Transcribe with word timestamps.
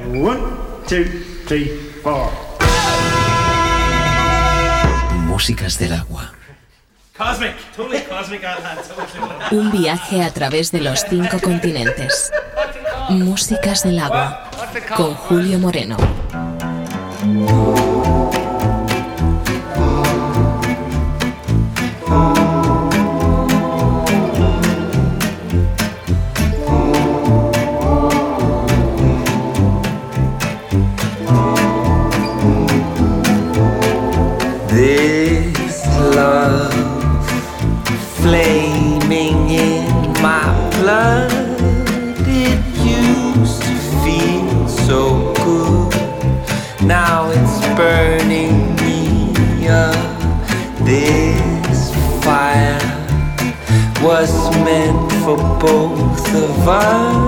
One, 0.00 0.40
two, 0.88 1.04
three, 1.46 1.68
four. 2.02 2.30
Músicas 5.26 5.78
del 5.78 5.92
agua. 5.92 6.32
Cosmic, 7.16 7.54
totally 7.76 8.00
cosmic. 8.00 8.40
Totally. 8.42 9.58
Un 9.58 9.70
viaje 9.70 10.22
a 10.22 10.30
través 10.30 10.72
de 10.72 10.80
los 10.80 11.04
cinco 11.08 11.38
continentes. 11.40 12.32
Músicas 13.10 13.82
del 13.82 13.98
agua. 13.98 14.50
Con 14.96 15.14
Julio 15.14 15.58
Moreno. 15.58 15.96
烦。 56.64 57.21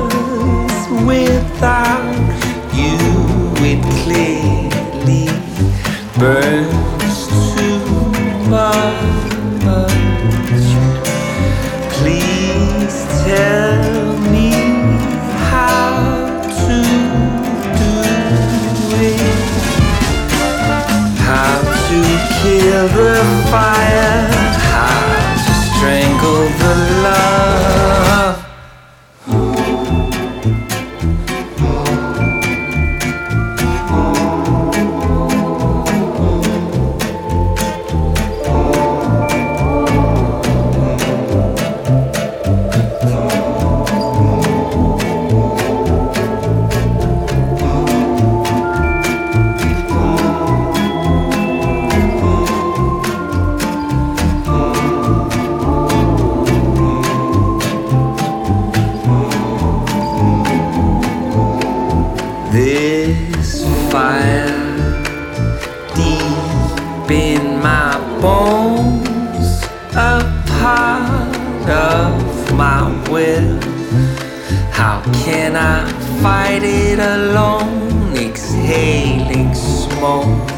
Fight 76.25 76.63
it 76.63 76.99
alone? 76.99 78.17
Exhaling 78.17 79.53
smoke, 79.55 80.49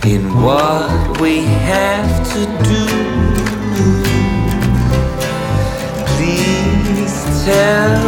in 0.06 0.22
what 0.40 1.20
we 1.20 1.34
have 1.70 2.12
to 2.32 2.40
do. 2.70 2.86
Please 6.12 7.16
tell 7.44 7.99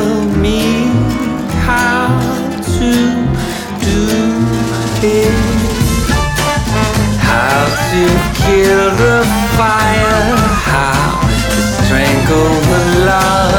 kill 8.45 8.91
the 8.97 9.23
fire, 9.57 10.37
how 10.67 11.21
to 11.21 11.57
strangle 11.85 12.55
the 12.71 13.05
love. 13.07 13.52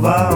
louvar. 0.00 0.29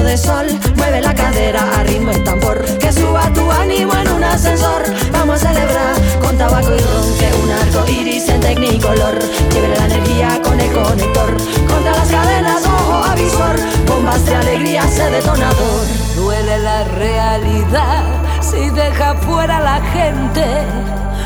De 0.00 0.16
sol. 0.16 0.46
Mueve 0.76 1.00
la 1.02 1.14
cadera 1.14 1.60
a 1.78 1.82
ritmo 1.82 2.12
el 2.12 2.24
tambor. 2.24 2.64
Que 2.78 2.92
suba 2.92 3.30
tu 3.34 3.50
ánimo 3.50 3.92
en 3.94 4.08
un 4.10 4.24
ascensor. 4.24 4.82
Vamos 5.12 5.42
a 5.44 5.52
celebrar 5.52 5.94
con 6.22 6.38
tabaco 6.38 6.74
y 6.74 6.78
ron. 6.78 7.18
Que 7.18 7.30
un 7.42 7.50
arco 7.50 7.90
iris 7.90 8.28
en 8.28 8.40
tecnicolor. 8.40 9.18
Quiebre 9.50 9.76
la 9.76 9.86
energía 9.86 10.40
con 10.42 10.58
el 10.58 10.72
conector. 10.72 11.36
Contra 11.68 11.92
las 11.92 12.08
cadenas, 12.08 12.62
ojo 12.64 13.04
avisor. 13.04 13.56
Bombas 13.86 14.24
de 14.24 14.34
alegría, 14.34 14.84
ese 14.84 15.10
detonador. 15.10 15.86
Duele 16.16 16.58
la 16.58 16.84
realidad 16.84 18.04
si 18.40 18.70
deja 18.70 19.14
fuera 19.14 19.60
la 19.60 19.80
gente. 19.92 20.46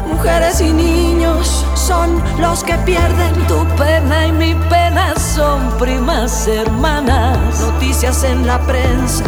Mujeres 0.08 0.60
y 0.60 0.72
niños 0.72 1.65
son 1.86 2.20
los 2.40 2.64
que 2.64 2.76
pierden. 2.78 3.32
Tu 3.46 3.64
pena 3.76 4.26
y 4.26 4.32
mi 4.32 4.54
pena 4.68 5.14
son 5.16 5.70
primas 5.78 6.48
hermanas. 6.48 7.60
Noticias 7.60 8.24
en 8.24 8.44
la 8.46 8.58
prensa, 8.60 9.24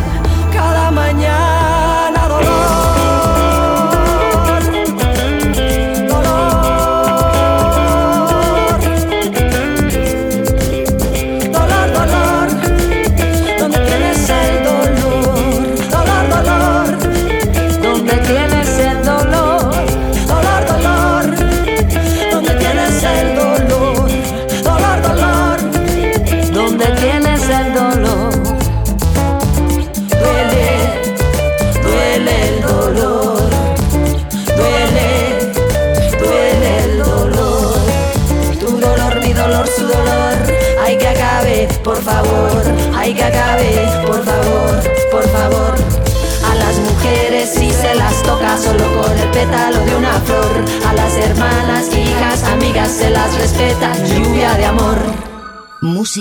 cada 0.53 0.91
mañana 0.91 2.29
dolor. 2.29 2.98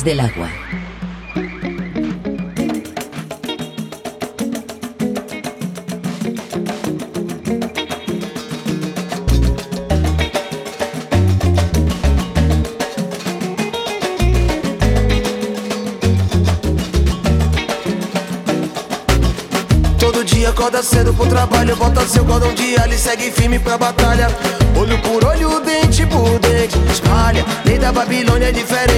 Músicas 0.00 0.04
del 0.04 0.20
agua. 0.20 0.48
Todo 19.98 20.24
dia 20.24 20.48
acorda 20.50 20.82
cedo 20.82 21.12
pro 21.14 21.26
trabalho, 21.26 21.76
bota 21.76 22.06
seu 22.06 22.24
cordão 22.24 22.54
de 22.54 22.76
alho 22.78 22.94
e 22.94 22.98
segue 22.98 23.30
firme 23.30 23.58
pra 23.58 23.76
batalha. 23.76 24.28
Olho 24.76 24.98
por 25.02 25.24
olho, 25.24 25.60
dente 25.60 26.06
por 26.06 26.38
dente, 26.38 26.78
espalha. 26.90 27.44
Lei 27.64 27.78
da 27.78 27.92
Babilônia 27.92 28.48
é 28.48 28.52
diferente. 28.52 28.89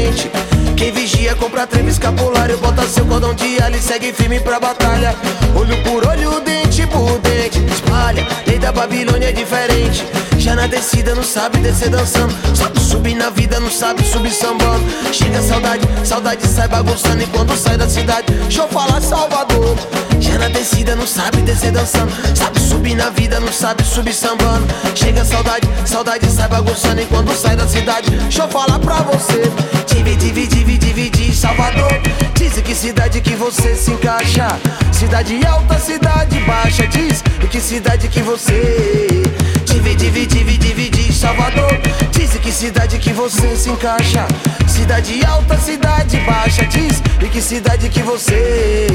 Alho 3.72 3.76
e 3.76 3.82
segue 3.82 4.12
firme 4.12 4.38
pra 4.40 4.60
batalha. 4.60 5.14
Olho 5.56 5.76
por 5.82 6.06
olho, 6.06 6.40
dente 6.40 6.86
por 6.86 7.18
dente, 7.20 7.58
espalha. 7.72 8.26
Lei 8.46 8.58
da 8.58 8.70
Babilônia 8.70 9.30
é 9.30 9.32
diferente. 9.32 10.04
Já 10.38 10.54
na 10.54 10.66
descida 10.66 11.14
não 11.14 11.22
sabe 11.22 11.58
descer 11.58 11.88
dançando. 11.88 12.34
Sabe 12.54 12.80
subir 12.80 13.14
na 13.14 13.30
vida, 13.30 13.58
não 13.60 13.70
sabe 13.70 14.04
subir 14.04 14.32
sambando. 14.32 14.84
Chega 15.12 15.38
a 15.38 15.42
saudade, 15.42 15.88
saudade 16.04 16.46
sai 16.46 16.68
bagunçando. 16.68 17.22
E 17.22 17.26
quando 17.26 17.56
sai 17.56 17.76
da 17.76 17.88
cidade, 17.88 18.32
deixa 18.32 18.62
eu 18.62 18.68
falar 18.68 19.00
Salvador. 19.00 19.76
Já 20.20 20.38
na 20.38 20.48
descida 20.48 20.94
não 20.94 21.06
sabe 21.06 21.38
descer 21.38 21.72
dançando. 21.72 22.12
Sabe 22.36 22.60
subir 22.60 22.94
na 22.94 23.10
vida, 23.10 23.40
não 23.40 23.52
sabe 23.52 23.84
subir 23.84 24.14
sambando. 24.14 24.66
Chega 24.94 25.22
a 25.22 25.24
saudade, 25.24 25.68
saudade 25.86 26.30
sai 26.30 26.48
bagunçando. 26.48 27.00
E 27.00 27.06
quando 27.06 27.34
sai 27.34 27.56
da 27.56 27.66
cidade, 27.66 28.10
deixa 28.10 28.42
eu 28.42 28.48
falar 28.48 28.78
pra 28.78 28.96
você. 28.96 29.50
Divide, 29.86 30.16
divide, 30.16 30.56
divide, 30.56 30.86
divide, 30.86 31.11
Salvador. 31.42 32.00
Diz 32.34 32.52
que 32.62 32.72
cidade 32.72 33.20
que 33.20 33.34
você 33.34 33.74
se 33.74 33.90
encaixa. 33.90 34.46
Cidade 34.92 35.44
alta, 35.44 35.76
cidade 35.76 36.38
baixa. 36.46 36.86
Diz 36.86 37.20
que 37.50 37.60
cidade 37.60 38.06
que 38.06 38.22
você. 38.22 39.24
Divide, 39.64 40.08
divide, 40.08 40.56
divide, 40.56 41.12
Salvador. 41.12 41.80
Diz 42.12 42.30
que 42.34 42.52
cidade 42.52 42.96
que 42.96 43.12
você 43.12 43.56
se 43.56 43.70
encaixa. 43.70 44.24
Cidade 44.68 45.20
alta, 45.26 45.58
cidade 45.58 46.16
baixa. 46.18 46.64
Diz 46.66 47.02
que 47.32 47.42
cidade 47.42 47.88
que 47.88 48.02
você. 48.02 48.86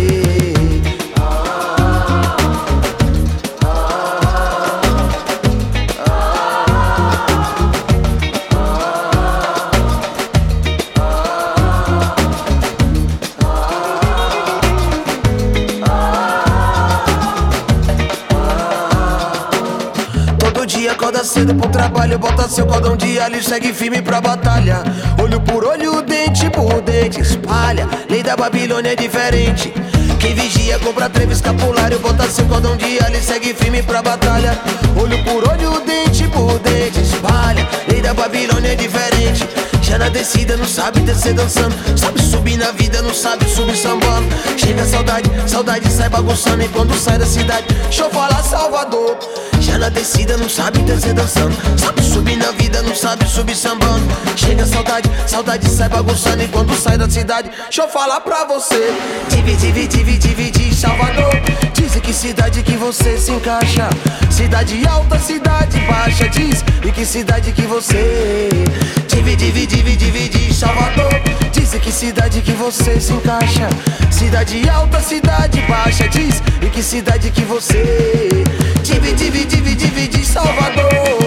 Todo 1.15 1.76
cedo 21.27 21.53
pro 21.53 21.69
trabalho, 21.69 22.17
bota 22.17 22.47
seu 22.47 22.65
cordão 22.65 22.95
de 22.95 23.19
alho 23.19 23.35
e 23.35 23.43
segue 23.43 23.73
firme 23.73 24.01
pra 24.01 24.21
batalha. 24.21 24.81
Olho 25.21 25.41
por 25.41 25.65
olho, 25.65 26.01
dente 26.01 26.49
por 26.49 26.81
dente, 26.81 27.19
espalha. 27.19 27.87
Lei 28.09 28.23
da 28.23 28.37
Babilônia 28.37 28.93
é 28.93 28.95
diferente. 28.95 29.73
Quem 30.19 30.33
vigia 30.33 30.79
compra 30.79 31.09
treve 31.09 31.33
escapulário, 31.33 31.99
bota 31.99 32.29
seu 32.29 32.45
cordão 32.45 32.77
de 32.77 32.97
alho 33.03 33.17
e 33.17 33.21
segue 33.21 33.53
firme 33.53 33.83
pra 33.83 34.01
batalha. 34.01 34.57
Olho 34.95 35.21
por 35.25 35.47
olho, 35.49 35.81
dente 35.85 36.27
por 36.29 36.57
dente, 36.59 37.01
espalha. 37.01 37.67
Lei 37.91 38.01
da 38.01 38.13
Babilônia 38.13 38.71
é 38.71 38.75
diferente. 38.75 39.45
Já 39.81 39.97
na 39.97 40.07
descida 40.07 40.55
não 40.55 40.65
sabe 40.65 41.01
descer 41.01 41.33
dançando. 41.33 41.75
Sabe 41.97 42.21
subir 42.21 42.57
na 42.57 42.71
vida, 42.71 43.01
não 43.01 43.13
sabe 43.13 43.45
subir 43.49 43.75
sambando. 43.75 44.27
Chega 44.57 44.81
a 44.81 44.85
saudade, 44.85 45.29
saudade 45.45 45.91
sai 45.91 46.09
bagunçando. 46.09 46.63
E 46.63 46.69
quando 46.69 46.93
sai 46.97 47.17
da 47.17 47.25
cidade, 47.25 47.67
deixa 47.83 48.03
eu 48.03 48.09
falar 48.09 48.41
Salvador. 48.43 49.17
Já 49.67 49.77
na 49.77 49.89
descida 49.89 50.37
não 50.37 50.47
sabe 50.47 50.79
descer 50.83 51.13
dançando. 51.13 51.53
Sabe 51.77 52.01
subir 52.01 52.37
na 52.37 52.51
vida, 52.51 52.81
não 52.83 52.95
sabe 52.95 53.27
subir 53.27 53.53
sambando. 53.53 54.05
Chega 54.33 54.65
saudade, 54.65 55.11
saudade 55.27 55.69
sai 55.69 55.89
bagunçando. 55.89 56.41
E 56.41 56.47
quando 56.47 56.73
sai 56.73 56.97
da 56.97 57.09
cidade, 57.09 57.51
deixa 57.63 57.81
eu 57.81 57.89
falar 57.89 58.21
pra 58.21 58.45
você. 58.45 58.93
Divide, 59.29 59.73
divide, 59.73 60.17
divide, 60.19 60.73
Salvador. 60.73 61.33
Diz 61.73 61.97
em 61.97 61.99
que 61.99 62.13
cidade 62.13 62.63
que 62.63 62.77
você 62.77 63.17
se 63.17 63.29
encaixa. 63.29 63.89
Cidade 64.31 64.87
alta, 64.87 65.19
cidade 65.19 65.77
baixa. 65.79 66.29
Diz 66.29 66.63
em 66.85 66.91
que 66.93 67.05
cidade 67.05 67.51
que 67.51 67.63
você. 67.63 68.49
Divide, 69.09 69.51
divide, 69.51 69.97
divide, 69.97 70.53
Salvador. 70.53 71.11
Diz 71.51 71.73
em 71.73 71.79
que 71.79 71.91
cidade 71.91 72.41
que 72.41 72.53
você 72.53 73.01
se 73.01 73.11
encaixa. 73.11 73.67
Cidade 74.11 74.69
alta, 74.69 75.01
cidade 75.01 75.59
baixa. 75.67 76.07
Diz 76.07 76.41
em 76.61 76.69
que 76.69 76.81
cidade 76.81 77.29
que 77.31 77.41
você. 77.41 78.45
Divide, 78.87 79.17
divide, 79.17 79.75
divide, 79.75 80.23
Salvador. 80.23 81.26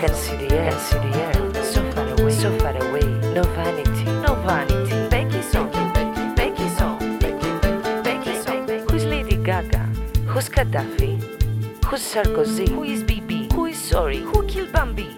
Look 0.00 0.08
and 0.08 0.18
see 0.18 0.36
the 0.36 0.54
air, 0.54 0.78
see 0.78 0.96
the 0.96 1.12
air. 1.14 1.62
So 1.62 1.92
far 1.92 2.08
away, 2.08 2.32
so 2.32 2.58
far 2.58 2.74
away. 2.74 3.04
No 3.34 3.42
vanity, 3.42 4.04
no 4.04 4.34
vanity. 4.46 5.08
Becky 5.10 5.42
song, 5.42 5.70
Becky 6.34 6.68
song, 6.70 7.18
Becky 7.18 8.34
song. 8.40 8.66
Who's 8.88 9.04
Lady 9.04 9.36
Gaga? 9.36 9.80
Who's 10.26 10.48
Gaddafi? 10.48 11.20
Who's 11.84 12.00
Sarkozy? 12.00 12.70
Who 12.70 12.84
is 12.84 13.04
BB? 13.04 13.52
Who 13.52 13.66
is 13.66 13.78
sorry? 13.78 14.20
Who 14.20 14.46
killed 14.46 14.72
Bambi? 14.72 15.09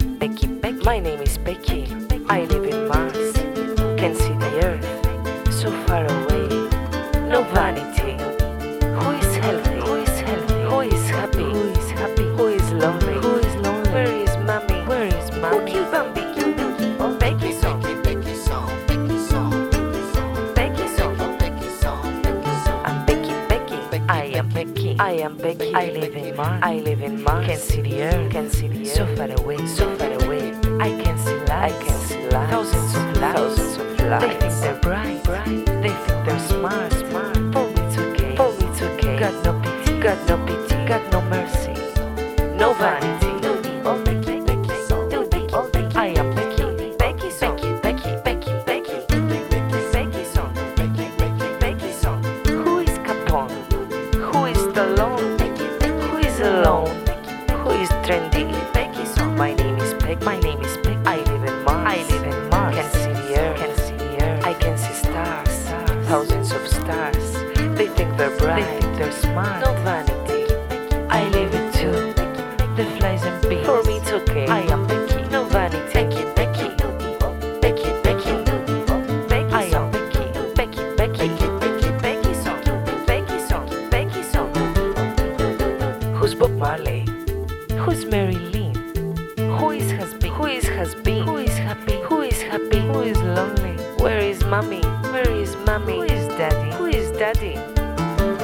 Where 95.12 95.30
is 95.30 95.56
mommy? 95.66 95.96
Who 95.96 96.02
is 96.02 96.28
daddy? 96.38 96.76
Who 96.76 96.86
is 96.86 97.10
daddy? 97.12 97.54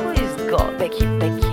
Who 0.00 0.10
is 0.10 0.50
God? 0.50 0.78
Becky, 0.78 1.06
Becky. 1.18 1.47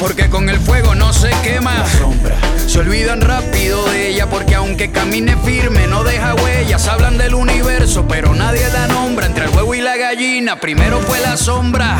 Porque 0.00 0.28
con 0.28 0.48
el 0.48 0.58
fuego 0.58 0.94
no 0.94 1.12
se 1.12 1.30
quema. 1.42 1.74
La 1.78 1.86
sombra. 1.86 2.36
Se 2.66 2.80
olvidan 2.80 3.20
rápido 3.20 3.84
de 3.90 4.08
ella 4.08 4.28
porque 4.28 4.54
aunque 4.54 4.90
camine 4.90 5.36
firme 5.44 5.86
no 5.86 6.04
deja 6.04 6.34
huellas. 6.34 6.88
Hablan 6.88 7.18
del 7.18 7.34
universo 7.34 8.06
pero 8.08 8.34
nadie 8.34 8.68
la 8.72 8.86
nombra. 8.88 9.26
Entre 9.26 9.44
el 9.44 9.50
huevo 9.50 9.74
y 9.74 9.80
la 9.80 9.96
gallina 9.96 10.56
primero 10.60 11.00
fue 11.00 11.20
la 11.20 11.36
sombra. 11.36 11.98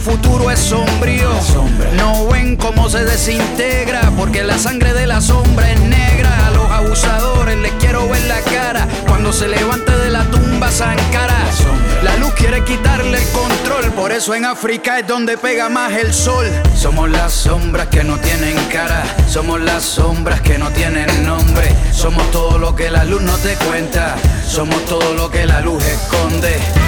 Futuro 0.00 0.50
es 0.50 0.58
sombrío. 0.58 1.30
No 1.96 2.26
ven 2.28 2.56
cómo 2.56 2.88
se 2.88 3.04
desintegra. 3.04 4.10
Porque 4.16 4.42
la 4.42 4.58
sangre 4.58 4.92
de 4.94 5.06
la 5.06 5.20
sombra 5.20 5.70
es 5.70 5.80
negra. 5.80 6.46
A 6.46 6.50
los 6.50 6.70
abusadores 6.70 7.56
les 7.58 7.72
quiero 7.72 8.08
ver 8.08 8.22
la 8.24 8.40
cara. 8.40 8.88
Cuando 9.06 9.32
se 9.32 9.48
levante 9.48 9.92
de 9.96 10.10
la 10.10 10.24
tumba 10.30 10.70
Sankara. 10.70 11.36
La 12.02 12.16
luz 12.16 12.32
quiere 12.32 12.64
quitarle 12.64 13.18
el 13.18 13.28
control. 13.28 13.92
Por 13.92 14.12
eso 14.12 14.34
en 14.34 14.46
África 14.46 14.98
es 14.98 15.06
donde 15.06 15.36
pega 15.36 15.68
más 15.68 15.92
el 15.92 16.14
sol. 16.14 16.46
Somos 16.74 17.10
las 17.10 17.32
sombras 17.32 17.88
que 17.88 18.02
no 18.02 18.16
tienen 18.18 18.56
cara. 18.72 19.04
Somos 19.28 19.60
las 19.60 19.84
sombras 19.84 20.40
que 20.40 20.56
no 20.58 20.70
tienen 20.70 21.26
nombre. 21.26 21.68
Somos 21.92 22.28
todo 22.30 22.58
lo 22.58 22.74
que 22.74 22.90
la 22.90 23.04
luz 23.04 23.20
no 23.20 23.36
te 23.38 23.54
cuenta. 23.56 24.16
Somos 24.46 24.82
todo 24.86 25.12
lo 25.14 25.30
que 25.30 25.44
la 25.44 25.60
luz 25.60 25.84
esconde. 25.84 26.79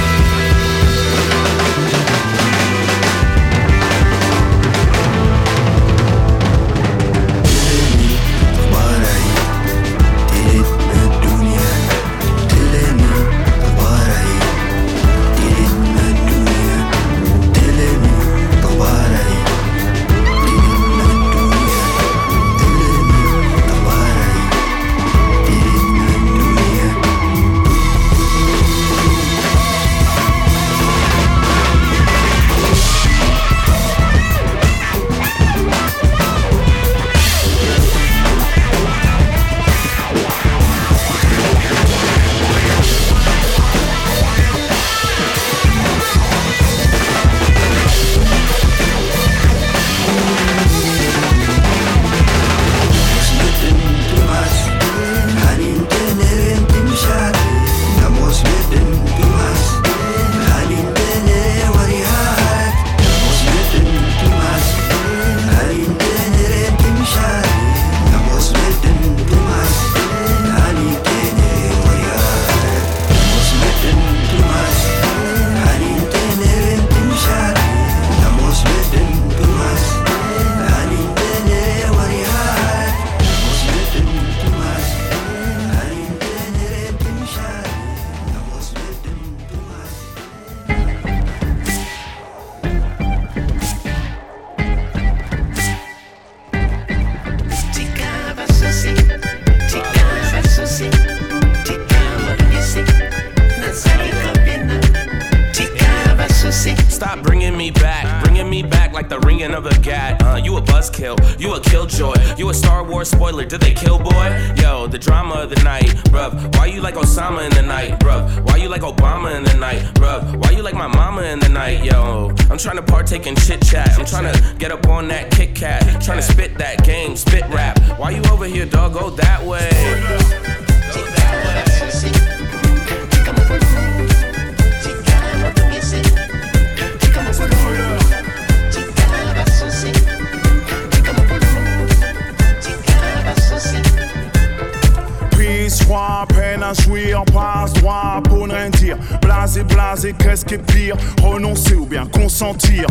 Qui 150.53 150.59
pire 150.59 150.97
Renoncer 151.23 151.75
ou 151.75 151.87
bien 151.87 152.07
consentir 152.07 152.87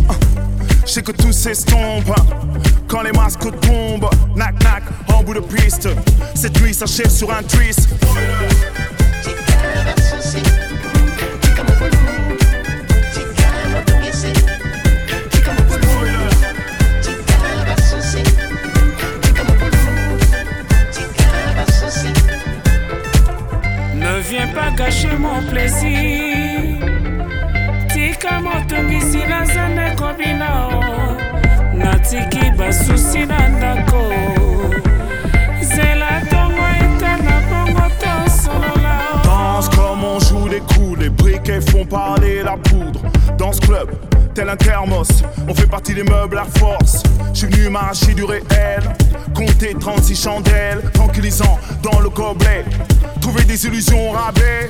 Je 0.86 0.92
sais 0.92 1.02
que 1.02 1.12
tout 1.12 1.32
s'estompe 1.32 2.12
quand 2.88 3.04
les 3.04 3.12
masques 3.14 3.50
tombent. 3.62 4.10
Nac, 4.36 4.62
nac, 4.64 4.84
en 5.08 5.24
bout 5.24 5.34
de 5.34 5.40
piste. 5.40 5.88
Cette 6.36 6.62
nuit 6.62 6.74
s'achève 6.74 7.10
sur 7.10 7.32
un 7.32 7.42
twist. 7.42 7.88
Parler 41.92 42.42
la 42.42 42.56
poudre. 42.56 43.02
Dans 43.38 43.52
ce 43.52 43.60
club, 43.60 43.92
tel 44.34 44.48
un 44.48 44.56
thermos, 44.56 45.10
on 45.48 45.54
fait 45.54 45.68
partie 45.68 45.94
des 45.94 46.04
meubles 46.04 46.38
à 46.38 46.46
force. 46.46 47.04
Je 47.34 47.40
suis 47.40 47.48
venu 47.48 47.70
m'arracher 47.70 48.14
du 48.14 48.24
réel, 48.24 48.82
compter 49.36 49.76
36 49.78 50.24
chandelles, 50.24 50.82
tranquillisant 50.94 51.60
dans 51.84 52.00
le 52.00 52.10
gobelet. 52.10 52.64
Trouver 53.20 53.44
des 53.44 53.66
illusions 53.68 54.12
rabais. 54.12 54.70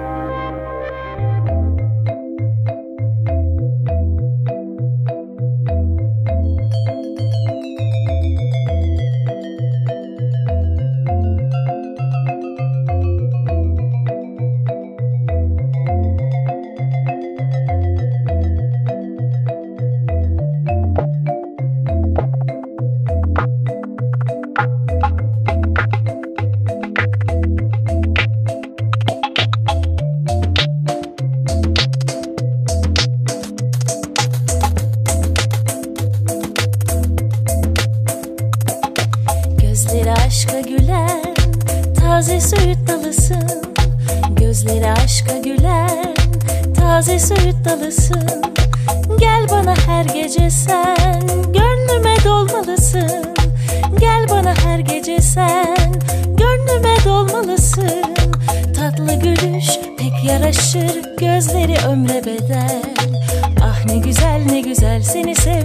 in 65.21 65.27
his 65.27 65.43
head. 65.45 65.60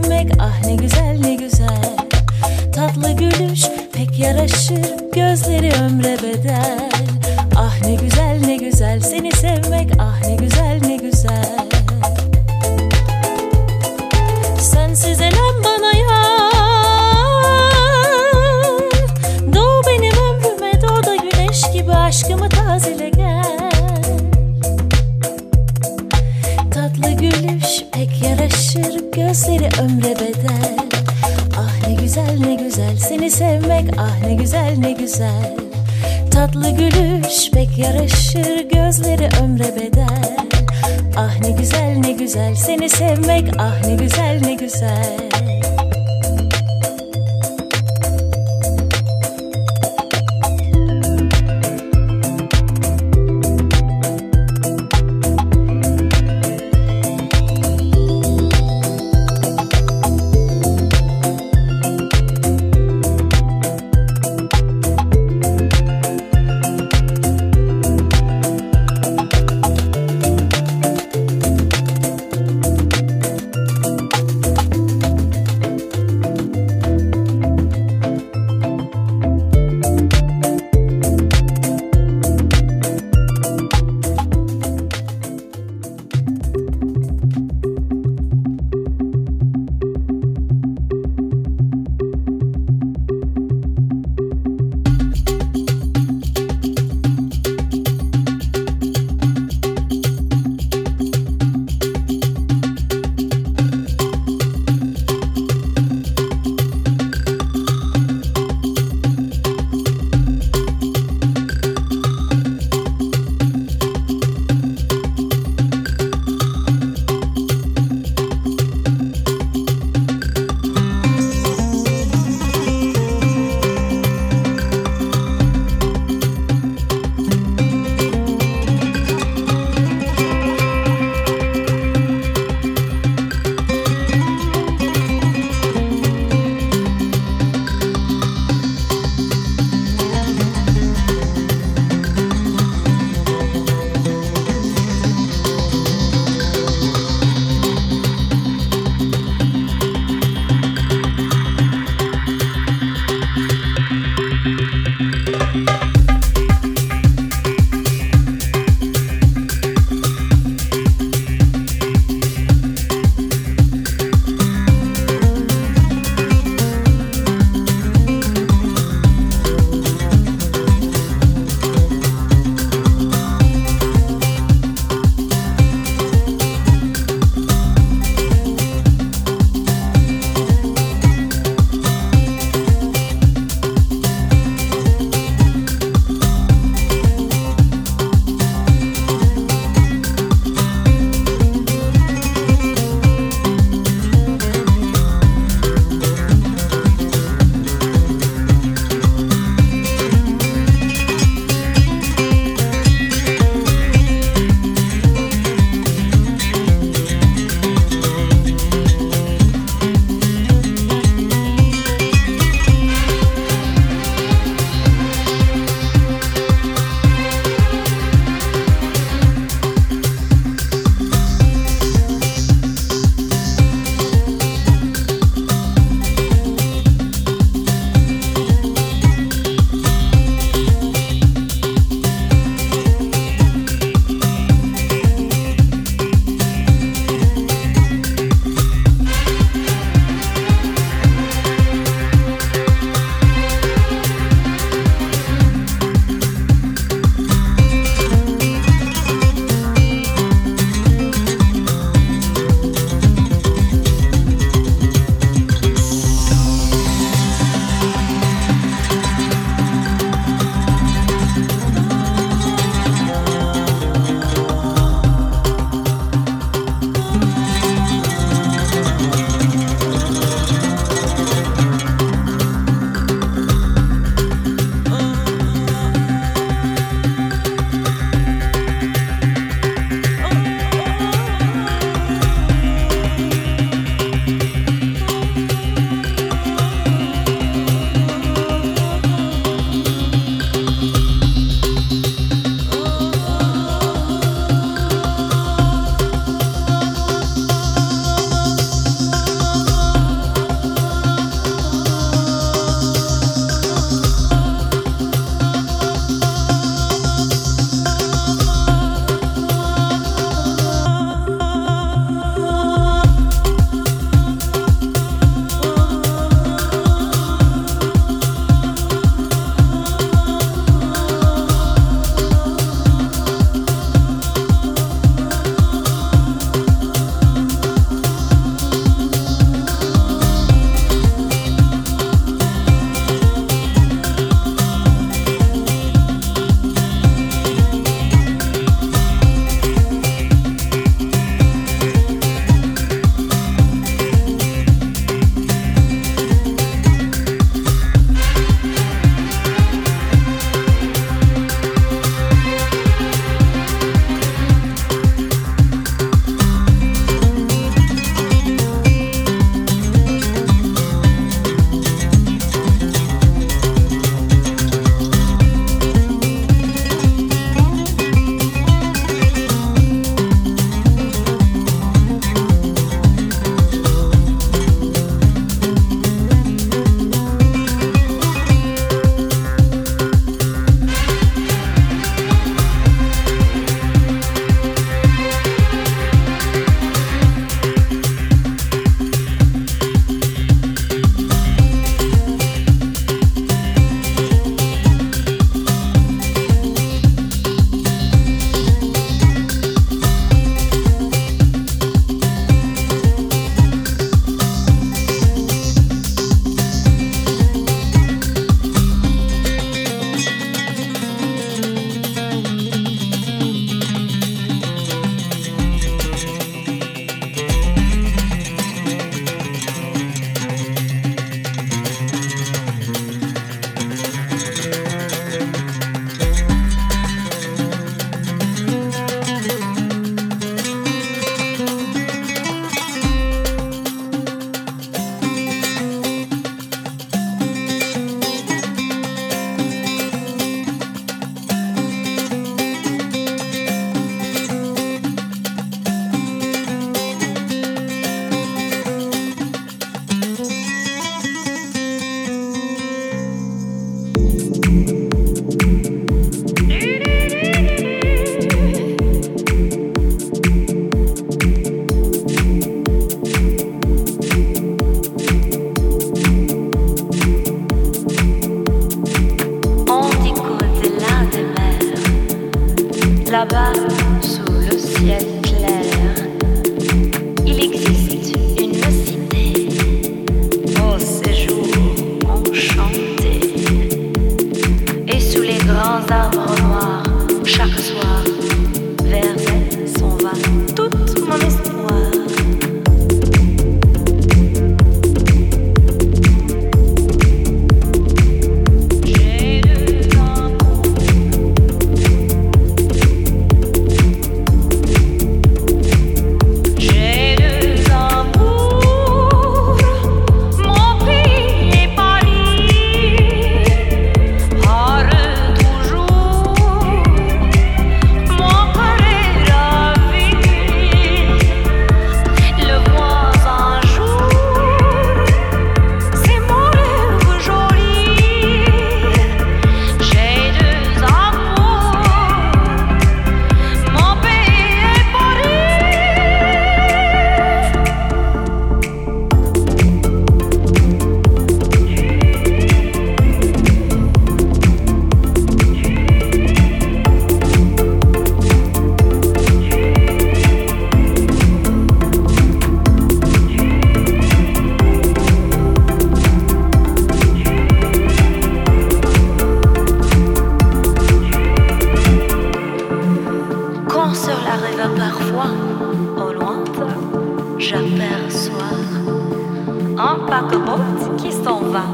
paquebot 570.27 570.81
qui 571.17 571.33
s'en 571.33 571.61
va 571.61 571.85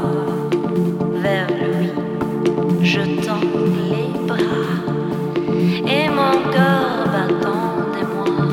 vers 1.22 1.46
lui, 1.48 1.90
Je 2.82 3.00
tends 3.24 3.46
les 3.90 4.26
bras 4.26 4.36
et 5.96 6.08
mon 6.08 6.34
cœur 6.50 6.84
battant 7.12 7.68
des 7.94 8.06
mois 8.14 8.48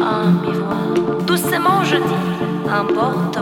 ah, 0.00 0.22
à 0.22 0.30
mi-voix. 0.42 1.24
Doucement 1.26 1.82
je 1.84 1.96
dis, 1.96 2.70
importe 2.70 3.38